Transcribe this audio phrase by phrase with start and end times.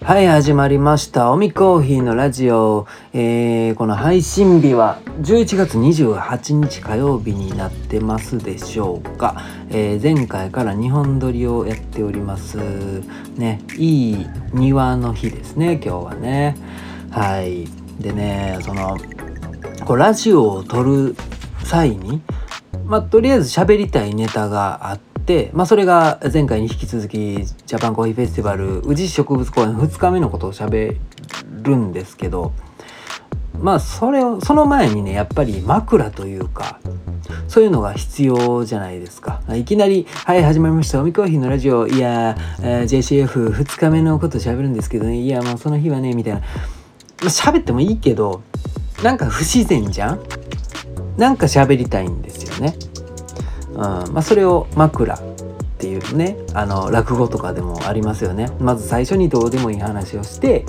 [0.00, 1.32] はい、始まりました。
[1.32, 2.86] おみコーヒーのラジオ。
[3.12, 9.42] えー、この配信日は11月28日火曜日になってますでしょうか。
[9.70, 12.58] えー前回から2本撮りをやっております。
[13.36, 16.56] ね、いい庭の日ですね、今日はね。
[17.10, 17.66] はい。
[18.00, 18.96] でね、その、
[19.84, 21.16] こうラジオを撮る
[21.64, 22.22] 際に、
[22.86, 25.07] まあ、とりあえず喋りたいネタがあって、
[25.52, 30.96] まあ、それが前回に引き続きジャパンコーヒーフェスティバル宇治植物公園2日目のことを喋
[31.62, 32.52] るんですけど
[33.60, 36.80] まあそれをその前にねやっぱり枕というか
[37.46, 39.42] そういうのが必要じゃないですか。
[39.54, 41.86] いきなり「はい始まりましたおみコーヒーのラジオ。
[41.86, 45.20] いやー、JCF2 日目のこと喋るんですけどね。
[45.20, 46.46] いやもうその日はね」みたいな、ま
[47.24, 48.42] あ、喋ってもいいけど
[49.02, 50.20] なんか不自然じゃん？
[51.18, 52.74] なんか喋りたいんですよね。
[53.78, 54.12] うん。
[54.12, 55.18] まあ、それを枕っ
[55.78, 58.50] ていうねあの落語とかでもありますよね。
[58.58, 60.64] まず最初にどうでもいい話をして、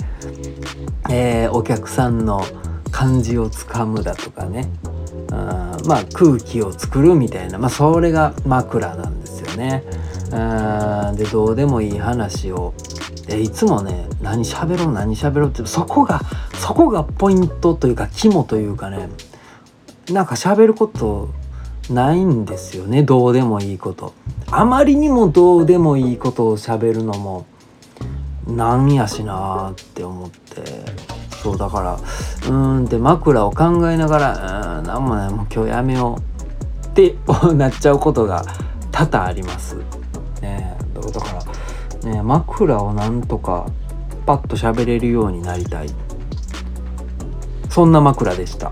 [1.10, 2.44] えーお客さんの
[2.92, 4.70] 感じをつかむだとかね、
[5.12, 5.86] うん。
[5.86, 9.82] まあ空気を作るみたいな、まあ、それが枕なんですよね。
[10.32, 11.16] うん。
[11.16, 12.74] でどうでもいい話を。
[13.28, 16.20] えいつもね何喋ろう何喋ろうってそこが
[16.54, 19.08] そこがポイントというか肝というかね。
[20.10, 21.28] なんか喋ること
[21.90, 23.02] ないんですよね。
[23.02, 24.14] どうでもいいこと。
[24.50, 27.46] あまりにもどうでもいいことを喋るのも
[28.46, 30.62] なんやしなーって思って。
[31.42, 31.98] そうだから
[32.50, 36.20] うんって枕を考えながらうんなんもねもう今日やめよ
[36.82, 37.16] うって
[37.56, 38.44] なっちゃうことが
[38.92, 39.76] 多々あります。
[40.42, 40.76] ね。
[40.94, 41.26] だだか
[42.04, 43.66] らね枕をなんとか
[44.26, 45.88] パッと喋れるようになりたい。
[47.68, 48.70] そんな枕でした。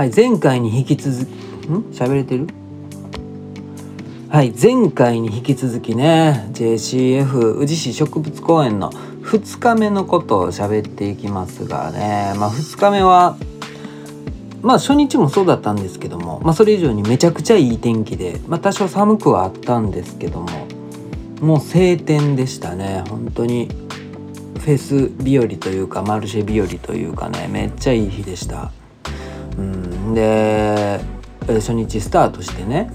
[0.00, 1.28] はい前回に引き続き
[1.68, 1.82] ん？
[1.92, 2.46] 喋れてる？
[4.30, 13.36] はい前回に引き続きね JCF 宇治市植物公園の2日目のことを喋っていきますがねまあ2日目は
[14.62, 20.66] まあ初日もそうだったんですけども、まあ、それ以上にめちゃくちゃいい天気で、まあ、多少寒くはあったんですけども
[21.42, 23.04] もう晴天でしたね。
[23.10, 23.68] 本当に
[24.60, 28.72] フェス日和というかマルシェ日和というかねめっちゃいい日でした。
[29.58, 31.00] うん、で
[31.46, 32.90] 初日スタートしてね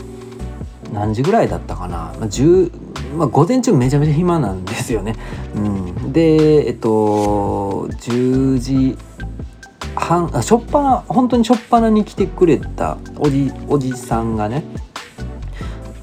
[0.91, 2.71] 何時ぐらいだったかな、まあ10
[3.15, 5.15] まあ、午前中めちゃめちゃ暇なんですよね。
[5.55, 8.97] うん、でえっと10時
[9.95, 14.63] 半あしょっぱな本当にしょっぱなに来てくれたおじおじさんがね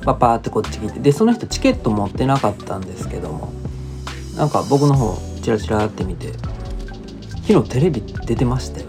[0.05, 3.53] パパーってこっち来てでその人チケット持ってなかったんですけども
[4.37, 6.33] なんか僕の方チラチラって見て
[7.47, 8.87] 「昨日テレビ出てましたよ」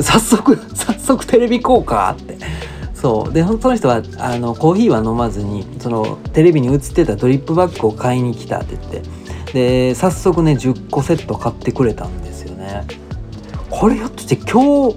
[0.00, 2.38] 早速早速テレビ効果って。
[2.94, 3.32] そう。
[3.32, 9.18] でその人はあのコーヒーは飲まずにそのテレビに映ってたドリップバッグを買いに来たって言って。
[9.52, 12.84] で早速ね10個セット買ってくれたんですよね。
[13.70, 14.96] これひょっとして今日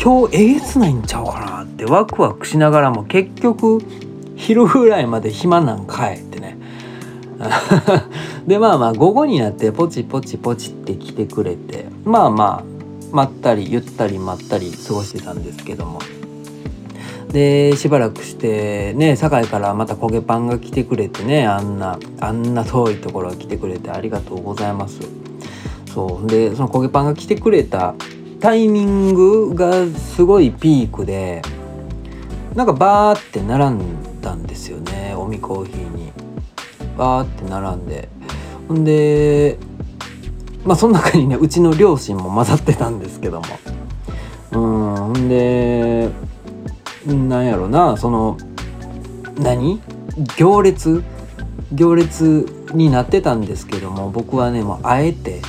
[0.00, 3.80] 今日えげつないんちゃうかなってワクワクしながらも結局
[4.36, 6.56] 昼ぐらいまで暇なんかいってね。
[8.46, 11.86] でまあまあ午後になってポチポチポチって来てくれて。
[12.04, 12.77] まあまあ
[13.12, 16.00] まったりゆったりまったり過ごしてたんですけども。
[17.28, 25.00] でしばらくしてね堺からまた焦げパンが来てくれてねあんなあんな遠いところが来てくれてありがとうございます。
[25.92, 26.26] そう。
[26.26, 27.94] でその焦げパンが来てくれた
[28.40, 31.42] タイミングがすごいピークで
[32.54, 36.12] なんかバーって並んだんですよねおみコーヒーに。
[36.96, 38.08] バーって並んで。
[38.68, 39.58] ほんで
[40.64, 43.46] まあその中にねうちの両親も混ざってたんですけども。
[44.52, 46.10] うんほんで
[47.06, 48.36] なんやろなその
[49.38, 49.80] 何？
[50.36, 51.04] 行列？
[51.72, 55.42] 行列になってたんですけども僕はねもうあえて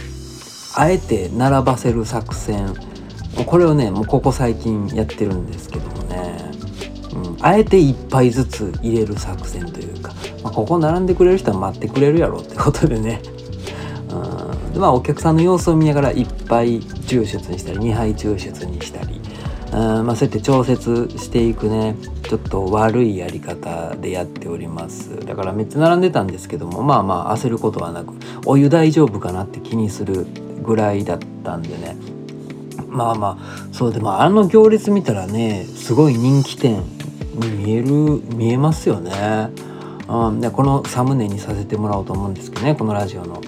[0.75, 2.74] あえて並ばせる作戦。
[3.46, 6.51] これをねもうここ最近やってるんですけどもね、
[7.13, 10.13] うん、あえて一杯ずつ入れる作戦というか、
[10.44, 13.22] まあ、ここ並んでくれる人は待ってくれるやろってことでね。
[14.77, 19.19] まあお客さんの様子を見ながら1杯抽出にしたり2杯抽出にしたり
[19.71, 21.95] うんまあ、そうやって調節していくね
[22.27, 28.13] ちょっと悪いやり方でやっておりますだからめっちゃ並んでたんですけどもまあまあ焦ることはなく
[28.45, 30.25] お湯大丈夫かなって気にする
[30.63, 31.95] ぐらいだったんでね
[32.88, 36.83] まあまあそうでもあの行列見たらねすごい人気店
[37.36, 37.88] に見える
[38.36, 39.50] 見えますよね。
[40.10, 43.39] うん、でこのサムネにさせてもらおうと思うんですけどねこのラジオの。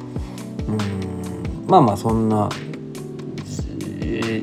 [1.71, 2.49] まあまあそんな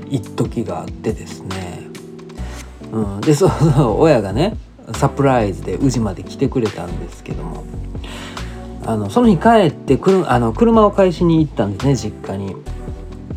[0.08, 1.80] 一時があってですね、
[2.90, 4.56] うん、でそうそう親がね
[4.94, 7.64] サプライズで宇治まで来てくれたんですけども。
[8.86, 12.56] あのその日帰ってくるあの車を返しに行ったんですね実家に。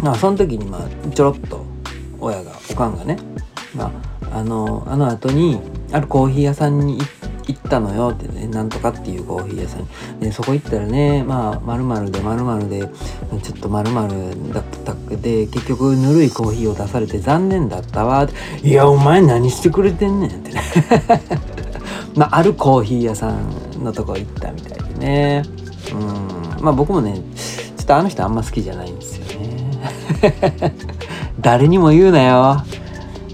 [0.01, 1.65] まあ、その時にまあちょろっと
[2.21, 3.17] 親がおかんがね、
[3.75, 3.91] ま
[4.31, 5.59] あ、あのあの後に
[5.91, 6.99] あるコーヒー屋さんに
[7.47, 8.40] 行ったのよってね。
[8.51, 10.19] なんとかっていうコーヒー屋さん。
[10.19, 12.79] でそこ行ったらねまあ〇〇で〇〇で
[13.41, 14.93] ちょっと〇〇だった。
[14.93, 18.23] っけで結局ぬるいコーヒーを出されて残念だったわ。
[18.23, 18.33] って
[18.67, 20.61] いやお前何してくれてんねんってね。
[22.15, 25.43] まああるコーヒー屋さんのとこ行ったみたいでね。
[25.93, 26.63] うん。
[26.63, 27.21] まあ僕もね
[27.77, 29.81] ちょっとあの人あんま好きじゃないんですよね。
[31.39, 32.63] 誰にも言うなよ。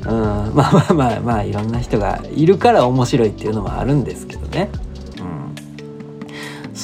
[0.08, 4.70] うん、まあまあまあまあいろんな人がいるから面白いっていうのもあるんですけどね、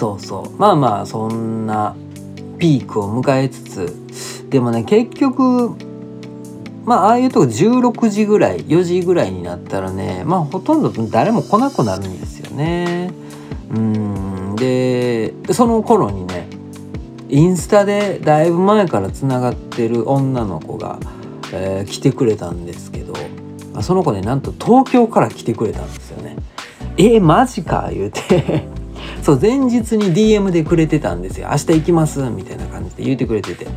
[0.03, 1.95] そうそうまあまあそんな
[2.57, 5.77] ピークを迎えつつでもね結局
[6.83, 13.11] まあああいうとこ16時ぐらい4時ぐらいになったらねまあほとんど誰も来なくなるんですよね。
[13.71, 16.49] うんでその頃にね
[17.29, 20.99] インスタでだいぶ前からつながってる女の子が
[21.53, 23.13] えー、来てくれたんですけど
[23.81, 26.35] その子ねなんと東京から来てくれたんですよね。
[26.97, 28.67] えー、マジか言うて
[29.23, 31.47] そう前日に DM でくれてたんですよ。
[31.49, 33.67] 明日行きますみたいな感じで言うてくれてて。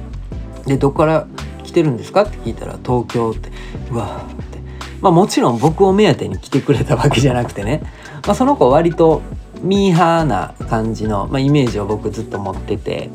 [0.66, 1.26] でどこから
[1.62, 2.22] 来てるんですか？
[2.22, 3.50] って聞いたら東京って。
[3.92, 4.58] うわって。
[5.00, 7.82] まあもちろん僕を目当てに来てくれたわけじゃなくてね、
[8.26, 9.22] まあ、その子割と
[9.62, 13.10] ミーハーな感じの、まあ、イメージを僕ずっと持ってて。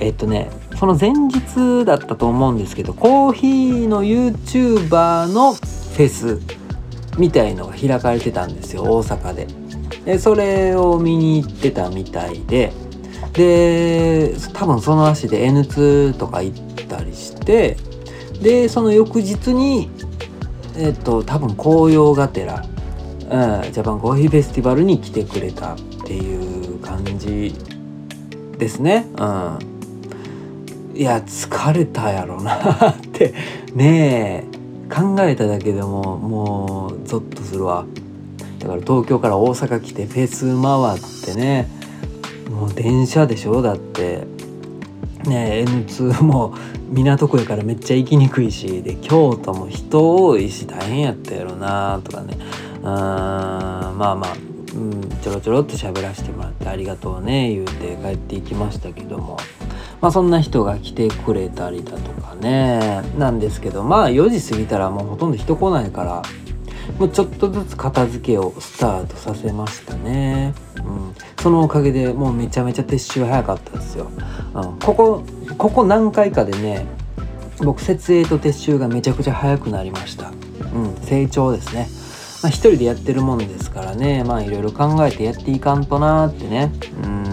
[0.00, 6.40] えっとねその前日だったと思うんですけどコーヒーの YouTuber のフェス
[7.18, 9.59] みたいのが開かれてたんですよ大阪で。
[10.04, 12.72] でそれを見に行ってたみたいで。
[13.32, 17.76] で多分その足で N2 とか行ったりして。
[18.42, 19.90] でその翌日に
[20.76, 22.64] えっと多分紅葉がてら、
[23.64, 27.54] うん、ジャパンコーヒーフェスティバルに来てくれたっていう感じ
[28.58, 29.06] ですね。
[29.18, 29.58] うん。
[30.94, 33.34] いや疲れたやろなって。
[33.74, 34.60] ねえ。
[34.92, 37.86] 考えただけでももうゾッとするわ。
[38.60, 41.68] だから東京から大阪来てフェス回ってね
[42.48, 43.60] もう電車でしょ？
[43.62, 44.26] だって。
[45.24, 46.54] ね N2 も
[46.88, 52.38] 港区やからめっちゃ行きにくいしで京都も人多いし大変やったやろなとかね。
[52.78, 54.32] うんまあまあ、
[54.74, 59.36] うん、ちょろちょろっと喋らせてもらってありがとうね言うて帰っていきましたけども。
[60.00, 63.02] まあ、そんな人が来てくれたりだとかね。
[63.18, 66.22] なんですけどまあ4時過ぎたらもうほとんど人来ないから
[66.98, 74.10] もうちょっとずつ片付けをスタートさせましたね、うん、そのおかげでもうめちゃめちゃ撤収早かったですよ、
[74.54, 75.24] うん、ここ
[75.56, 76.86] ここ何回かでね
[77.62, 80.32] 僕設営と撤収がめちゃくちゃ早くなりました、
[80.74, 81.88] うん、成長ですね。
[82.42, 86.72] まあ、一人でやってるものですからねまあいろいろ考えてやっていかんとなってね。
[87.04, 87.30] うん。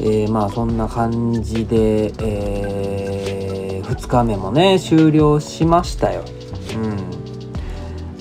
[0.00, 6.24] えー、まあそんな感じで、えー、2日目もね終了しましたよ。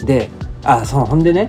[0.06, 0.30] で
[0.64, 1.48] あそうほんでね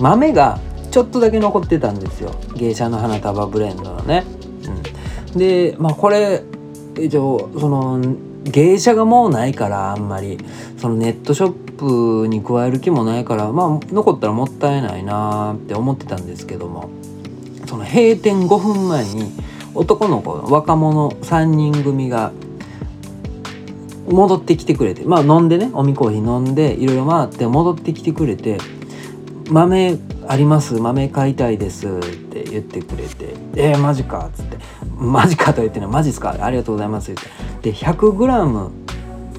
[0.00, 0.58] 豆が
[0.90, 2.34] ちょっとだけ残ってたんですよ。
[2.54, 4.24] 芸者の花束ブレンドのね。
[5.32, 6.42] うん、でまあこれ
[6.98, 8.00] 一応その
[8.44, 10.38] 芸者がもうないからあんまり。
[10.78, 16.88] そのネットショップに加える気もないからまあ残ったらもったいないなって思ってたんですけども。
[17.66, 19.30] その閉店5分前に
[19.74, 22.32] 男の子若者3人組が
[24.10, 25.04] 戻ってきてくれて。
[25.04, 28.58] まあ飲んでねおみコーヒー飲んでいろいろ回って戻ってきてくれて
[29.50, 30.74] 「豆あります？
[30.74, 34.58] 豆買いたいです」って言ってくれて「えー、マジか」っつって
[34.98, 36.36] 「マジか」と言ってね「マジっすか？
[36.40, 37.22] ありがとうございます」って。
[37.62, 38.68] で 100g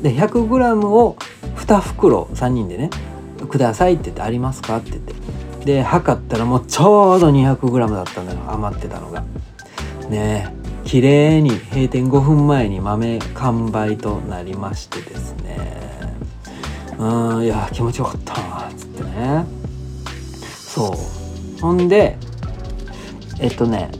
[0.01, 1.15] で 100g を
[1.57, 2.89] 2袋3人でね
[3.49, 5.13] 「ください」って言って「ありますか?」って言って。
[5.65, 8.37] で測ったらもうちょうど 200g だったのよ。
[8.47, 9.21] 余ってたのが。
[10.09, 10.58] ねえ。
[10.89, 15.55] 綺麗に閉店5分前に豆完売となりましてですね。
[16.97, 19.45] うんいや気持ちよかったっつってね。
[20.41, 20.97] そ
[21.57, 21.61] う。
[21.61, 22.17] ほんで
[23.39, 23.91] えっとね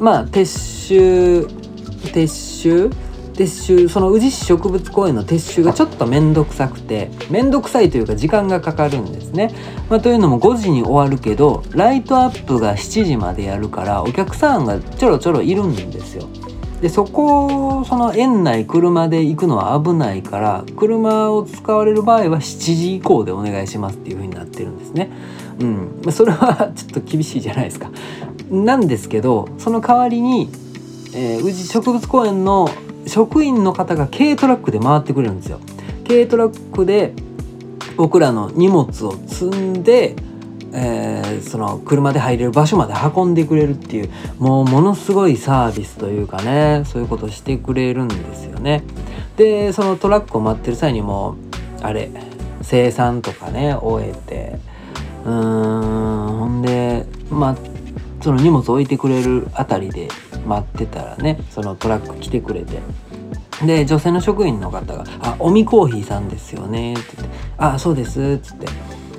[0.00, 1.42] まあ撤収
[2.12, 2.90] 撤収？
[3.34, 9.54] 撤収その宇治市植物公園の撤収がちょっと面倒くさくて面倒くさいというか時間がかかるんですね。
[9.88, 16.28] まあ、というのも5時に終わるけどライトアップが7時までやるからお客さんがちょろちょろいるんですよ。
[16.82, 25.10] でそこその園内車で行くのは危ないから車を使われる場合は7時以降でお願いしますっていう風になってるんですね。
[25.60, 25.64] う
[26.08, 27.88] ん、それはちょっと厳しいじゃないですか。
[28.50, 30.50] なんですけどその代わりに、
[31.14, 32.68] えー、宇治植物公園の
[33.06, 35.60] 職員の方が軽トラックで回ってくれるんですよ。
[36.06, 37.12] 軽トラックで
[37.96, 40.16] 僕らの荷物を積んで
[40.74, 48.82] えー、その車で入れる場所まで運んでくれるっていうもうものすごいサービスというかねそういうことしてくれるんですよね。
[49.36, 51.36] でそのトラックを待ってる際にも
[51.82, 52.10] あれ
[52.62, 54.58] 生産とかね終えて
[55.24, 57.56] うーんほんでまあ
[58.22, 60.08] その荷物置いてくれるあたりで
[60.46, 62.80] 待ってたらねそのトラック来てくれて。
[63.66, 68.66] で女性の職員の方が「あおみコーヒーさんですよね」って言って「あそうです」っつって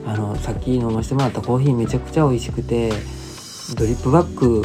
[0.05, 2.91] あのさっき飲ませてもらったコーヒーめちゃくちゃ美味しくて
[3.77, 4.63] ドリップバッグ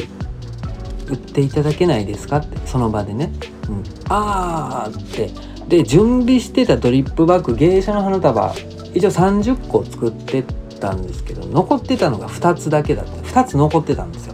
[1.07, 3.31] 売っていただけないですかってその場でね
[3.69, 5.59] 「うん、あー」って。
[5.69, 8.53] で準備してたドリップバッグ芸者の花束
[8.95, 10.43] 一応30個作って
[10.79, 13.18] たんですけど残ってたのが2つだけだった。
[13.31, 14.33] 2つ残ってたんですよ。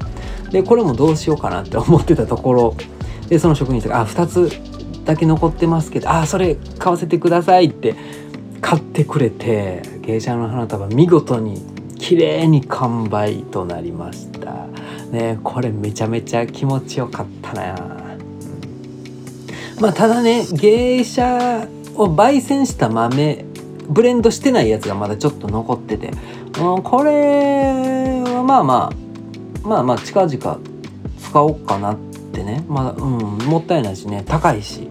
[0.52, 2.75] でこれもどうしようかなって思ってたところ。
[3.28, 4.52] でその職員さんが「あ2つ
[5.04, 7.96] だけ残ってますけどあそれ買わせてください」って
[8.62, 11.62] 買ってくれて芸者の花束見事に
[11.98, 14.68] 綺麗に完売となりました。
[15.12, 17.75] ねこれめちゃめちゃ気持ちよかったな。
[19.80, 23.46] まあただね芸者を焙煎した豆
[23.90, 26.12] ブレンドしてないやつがまだちょっと残ってて、
[26.60, 28.15] うん、これ
[28.46, 30.60] まあまあまあまあ近々
[31.20, 31.98] 使おうかなっ
[32.32, 32.64] てね。
[32.68, 34.24] まだうんもったいないしね。
[34.25, 34.88] 高いし、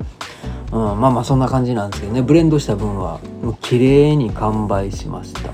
[0.73, 2.23] うん、まあまあそんな感じなんですけどね。
[2.23, 5.51] ブレンドした分はもう綺麗に完売しました、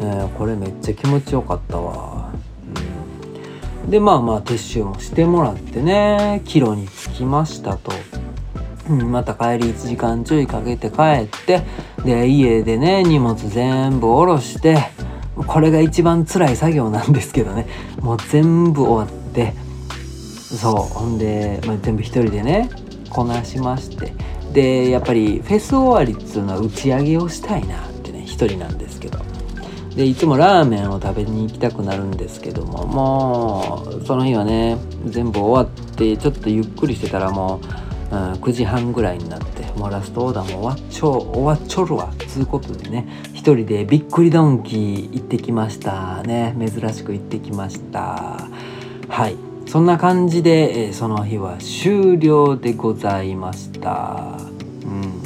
[0.00, 2.32] えー、これめっちゃ気持ちよかったわ、
[3.84, 6.40] うん、でまあまあ撤収もしてもらってね。
[6.46, 7.92] キロに着きましたと。
[8.88, 11.62] うん、また帰り1時間ちょいかけて帰って
[12.04, 14.90] で家でね荷物全部下ろして
[15.36, 17.66] これが一番辛い作業なんですけどね。
[18.00, 19.54] もう全部終わって
[20.14, 20.74] そう。
[20.74, 22.70] ほんで、まあ、全部一人でね
[23.10, 24.12] こなしまして。
[24.52, 29.18] でやっぱりフェス終わりっつうのは打ち上げをしたいなってね一人なんですけど。
[29.96, 43.08] でいつもラーメンを食べに行きたくなるんですけどももうその日はね全部終わってちょっとゆっくりしてたらもううん、9時半ぐらいになってもうラストオーダーも終わっちょ終わっちょるわつうことでね
[43.42, 46.22] 一人でびっくりドンキー行ってきました。
[46.22, 48.48] ね珍しく行ってきました。
[49.08, 49.34] はい。
[49.68, 54.38] そんな感じで、え、その日は終了でございました。
[54.84, 55.22] うん。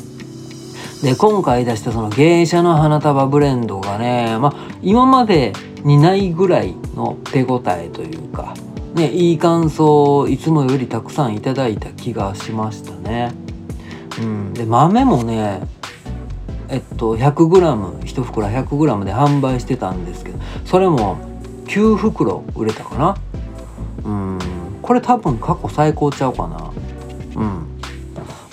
[1.02, 5.52] で今回出したその芸者の花束ブレンドがねまあ今まで
[5.84, 8.54] にないぐらいの手応えというか
[8.94, 13.34] ね、いい感想をいつもよりたくさんいただいた気がしましたね。
[14.18, 15.75] うん、で豆もね
[16.68, 21.18] えっと 100g1 袋 100g で販売してたんですけどそれも
[21.66, 23.16] 9袋売れたかな？
[24.04, 24.38] うん。
[24.82, 26.70] これ多分過去最高ちゃうかな？
[27.36, 27.66] うん。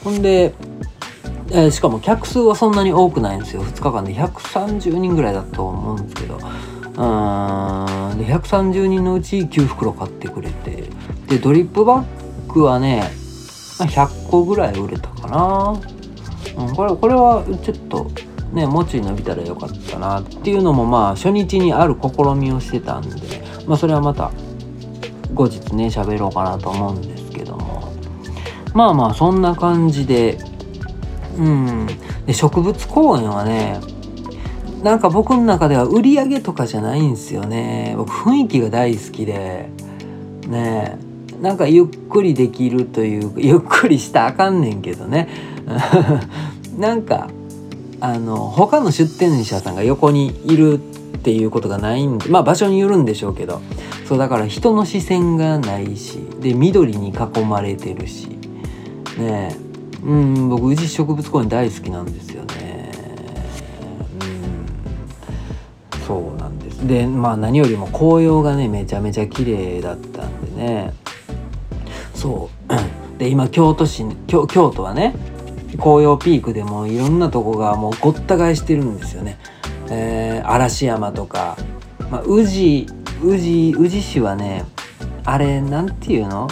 [0.04, 0.54] ほんで、
[1.50, 3.64] えー、しかも客数はそんなに多くないんですよ。
[3.64, 6.36] 2日間で130人ぐらいだと思うんですけど。
[6.36, 6.42] うん。
[8.18, 10.84] で130人のうち9袋買ってくれて。
[11.28, 13.12] でドリップバッグはね
[13.80, 15.80] 100個ぐらい売れたかな、
[16.58, 18.08] うん、これこれはちょっと
[18.52, 23.16] ねもち伸びたらよかったなっていうのもまあ初日にある試みをしてたんで
[23.66, 24.32] まあそれはまた
[25.34, 27.92] 後日ね喋ろうかなと思うんですけども。
[28.74, 30.38] まあまあそんな感じで
[31.38, 31.88] うん。
[32.26, 33.80] で植物公園はね
[34.84, 37.94] なんか僕の中では売り上げとかじゃないんですよね。
[37.98, 39.70] 僕雰囲気が大好きで
[40.48, 40.98] ね。
[41.44, 45.28] なんかゆっくりできるというゆっくりしたらあかんねんけどね。
[46.80, 47.28] なんか
[48.00, 50.78] あの他の出店者さんが横にいるっ
[51.20, 53.60] ていうことがないんでまあ場所によるんでしょうけど。
[54.06, 58.30] そうだから人の視線がないしで緑に囲まれてるし。
[59.18, 59.56] ねえ。
[60.06, 62.90] うん僕宇治植物公園大好きなんですよね。
[65.98, 66.08] うん。
[66.08, 66.88] そうなんです。
[66.88, 70.94] でまあ何よりも紅葉がねめちゃめちゃ綺麗だったんでね。
[72.24, 73.20] そう。
[73.20, 75.14] で今京都市京京都はね
[75.78, 79.38] 紅葉ピークでもいろんなとこがもうごった返してるんですよね、
[79.90, 81.58] えー、嵐山とか、
[82.10, 82.88] まあ、宇治
[83.24, 84.66] 宇治宇治市はね
[85.26, 86.48] あれなんていうの？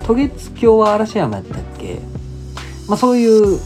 [0.00, 1.98] 渡月橋は嵐山やったっけ？
[2.88, 3.60] まあ、そういう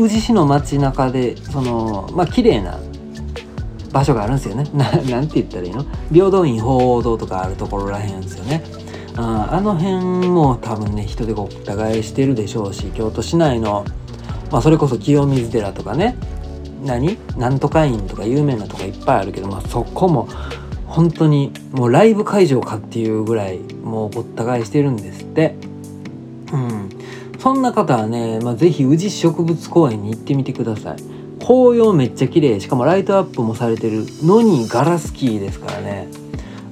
[0.00, 2.78] 宇治市の街中でそのまあ綺麗な
[3.90, 4.64] 場所があるんですよね。
[4.74, 5.84] ななんて言ったらいいの？
[6.12, 8.62] 平等院鳳凰堂とかあるところらへんですよね。
[9.16, 13.84] ああの辺も多分ね人でごった返してるでしょうし京都市内の、
[14.50, 16.16] まあ、それこそ清水寺とかね
[16.82, 17.18] 何？
[17.36, 20.28] なんとか院とか有名なとこいっぱいあるけど、まあ、そこも
[20.86, 25.54] 本当にもうライブ会場かっていうぐらいもうごった返してるんですって。
[26.52, 26.90] うん、
[27.38, 30.96] そんな方はね、まあ、是非宇治植物公園に行ってみてください。
[31.38, 36.08] 紅葉めっちゃ綺麗しかもライトアップもされてるのにガラスキーですからね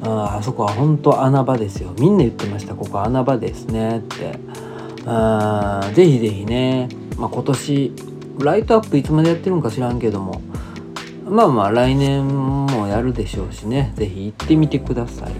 [0.02, 1.95] ああそこは本当穴場ですよ。
[1.99, 2.75] みんな言ってました。
[2.75, 4.38] ここ穴場ですねって。
[5.07, 7.92] あぜひぜひね、まあ、今年
[8.38, 10.40] ライトアップいつまでやってるのか知らんけども。
[11.28, 13.92] まあまあ来年もやるでしょうしね。
[13.95, 15.33] 是非行ってみてください、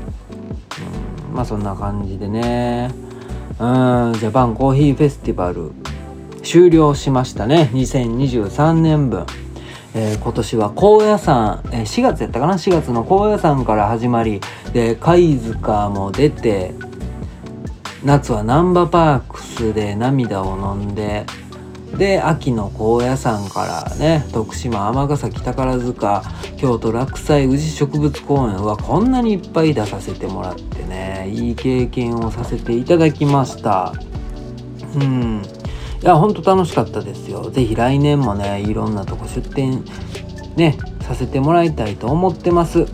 [1.29, 2.93] うん、まあそんな感じでね。
[3.59, 3.65] う
[4.11, 5.73] んジャパンコーヒーフェスティバル
[6.43, 7.71] 終了しましたね。
[7.75, 9.27] 2023年分、
[9.95, 14.41] えー、今年は高野山、えー、4月やったかな？4月の高野山から始まり
[14.73, 16.75] で貝塚も出て
[18.05, 21.27] 夏は難波パークスで涙を飲んで
[21.97, 26.23] で秋の高野山からね徳島尼崎宝塚
[26.57, 33.93] 京都落西宇治植物公園はこんなにいっぱい出させてもらってねいい経験をさせていただきました。
[34.95, 35.43] うん。
[36.03, 37.51] いやほんと楽しかったですよ。
[37.51, 39.85] 是非来年もねいろんなとこ出店
[40.57, 42.87] ねさせてもらいたいと思ってます。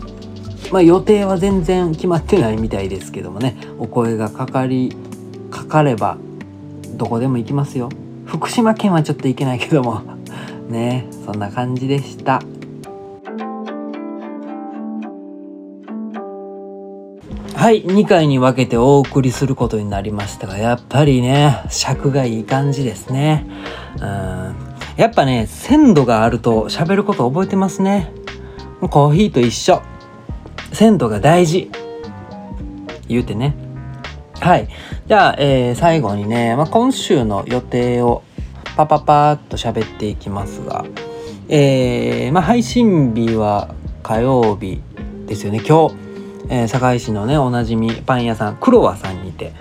[0.71, 4.93] まあ予定は全然決まってないみたいですけどもねお声がかかり
[5.49, 6.17] かかれば
[6.97, 7.89] どこでも行きますよ。
[8.25, 10.01] 福島県はちょっと行けないけども。
[10.67, 12.41] ねそんな感じでした。
[17.67, 23.45] はい2回に分けてお送りすることになりましたがやっぱりね尺がいい感じですね。
[23.95, 24.55] うん。
[24.95, 28.09] やっぱね鮮度があると喋ること覚えてますね。
[28.79, 29.81] コーヒーと一緒。
[30.71, 31.69] 鮮度が大事。
[33.09, 33.53] 言うてね。
[34.39, 34.69] はい。
[35.05, 38.23] じゃあ、えー、最後にね、まあ、今週の予定を
[38.77, 40.85] パパパーっと喋っていきますが、
[41.49, 44.81] えー、まあ、配信日は火曜日
[45.25, 46.06] ですよね今日。
[46.49, 49.53] えー、堺市のねおなじみパン屋さんクロワさんにて、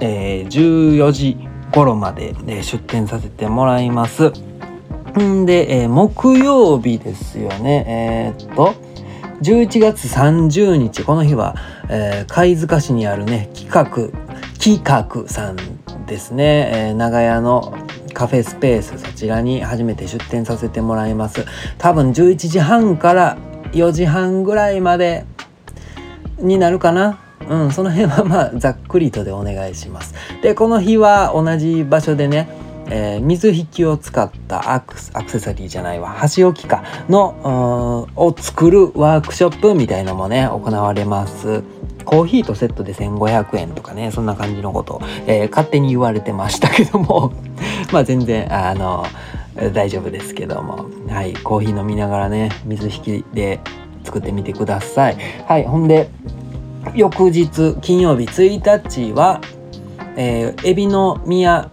[0.00, 1.36] えー、14時
[1.72, 4.32] 頃まで、ね、出店させてもらいます。
[5.18, 8.34] んで、えー、木曜日ですよね。
[8.38, 8.74] えー、っと
[9.42, 11.56] 11月30日この日は、
[11.88, 14.10] えー、貝塚市にあるね企画
[14.58, 15.56] 企画さん
[16.04, 17.74] ですね、えー、長屋の
[18.12, 21.46] カフェスペースそちらに初めて出店させてもらいます。
[21.78, 23.38] 多分11時半から
[23.72, 25.24] 4時半ぐらいまで
[26.40, 27.18] になるかな？
[27.48, 30.14] うん、その辺はまあざっくりとでお願いします。
[30.42, 32.48] でこの日は同じ場所でね、
[32.90, 41.62] えー、水引きを使ったアクセサリーじゃないわ箸置きかのを作るワークショップみたいのもね行われます。
[42.04, 47.32] コーヒーとセットで1500円とかねそんな感じのこと、えー、勝手に言われてましたけども
[47.92, 49.04] まあ全然あの
[49.74, 53.60] 大丈夫ですけどもはいコーヒー飲みながらね水引きで
[54.10, 55.16] 作ってみてください。
[55.46, 56.10] はい、ほんで
[56.94, 59.40] 翌日金曜日1日は、
[60.16, 61.70] えー、エビの宮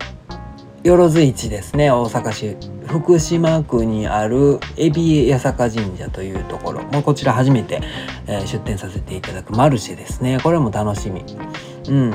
[0.83, 1.89] よず市ですね。
[1.89, 6.83] 大阪市福島区にあるエビ八坂神社というところ。
[6.83, 7.81] もうこちら初めて、
[8.27, 10.39] え、出店させていただくマルシェですね。
[10.41, 11.25] これも楽しみ。
[11.89, 12.13] うん。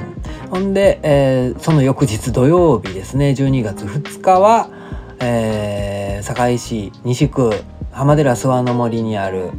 [0.49, 3.31] ほんで、えー、その翌日土曜日ですね。
[3.37, 4.71] 12月2日は、
[5.19, 7.53] えー、堺市西区
[7.91, 9.51] 浜寺諏訪の森にある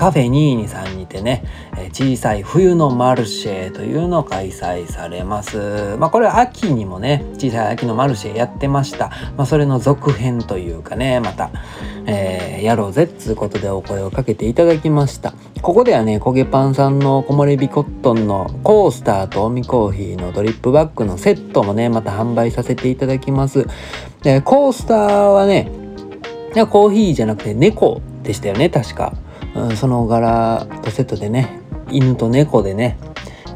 [0.00, 1.44] カフェニーニさんにてね、
[1.92, 5.98] 小さい冬のマルシェというのを開催されます。
[5.98, 9.10] まあこれは秋にもね、小さい秋のマルシェやってました。
[9.36, 11.50] まあそれの続編というかね、また、
[12.06, 15.34] えー、やろうぜっつうことでお声をかけていただきました。
[15.60, 23.66] ここではね、焦げパンさんの木漏れ日コットンのコースターとオミコーヒーのドリップバッグのセットもね、また販売させていただきます。
[24.22, 25.70] で、コースターはね、
[26.70, 29.12] コーヒーじゃなくて猫でしたよね、確か。
[29.54, 31.60] うん、その柄とセットでね
[31.90, 32.98] 犬と猫でね、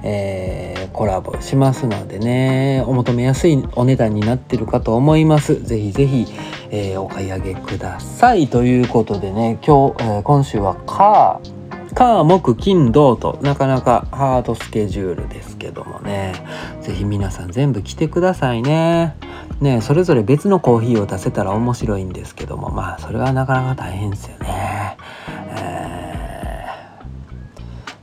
[0.02, 5.62] えー、コラボしますのでねお求めやすいお値段になってるかと思います。
[5.62, 6.26] ぜひぜひ、
[6.70, 8.48] え、お買い上げください。
[8.48, 11.54] ということでね今日、えー、今週はカー。
[11.94, 16.34] 火木金土となかなかハードスケジュールですけどもね。
[16.80, 19.14] 是非皆さん全部来てくださいね。
[19.60, 22.70] ねそれぞれ別のコーヒーを出せたら面白いんですけども。
[22.70, 24.96] まあそれはなかなか大変ですよね。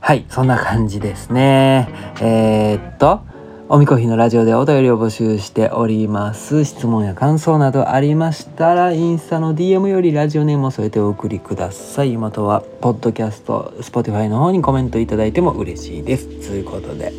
[0.04, 1.88] はい、そんな感じですね。
[2.20, 3.20] えー、っと、
[3.68, 6.64] おみこひのラジオでお便りを募集しております。
[6.64, 12.16] 質問や感想などありましたら、インスタの DM よりラジオネームを添えてお送りください。
[12.16, 16.26] または、ポッドキャスト、Spotify の方にコメントいただいても嬉しいです。
[16.48, 17.12] ということで。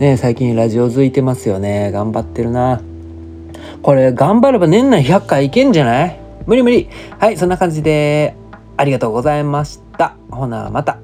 [0.00, 1.92] ね最近ラジオ続いてますよね。
[1.92, 2.80] 頑張ってるな。
[3.82, 6.20] これ、頑張れば年内100回いけんじゃない？
[6.44, 6.88] 無理無理。
[7.20, 8.34] はい、そんな感じで、
[8.76, 10.16] ありがとうございました。
[10.28, 11.03] ほな、また。